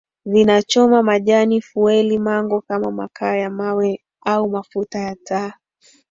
zinachoma 0.25 1.03
majani 1.03 1.61
fueli 1.61 2.19
mango 2.19 2.61
km 2.67 2.91
makaa 2.95 3.35
ya 3.35 3.49
mawe 3.49 4.01
au 4.25 4.49
mafuta 4.49 4.99
ya 4.99 5.15
taa 5.15 5.53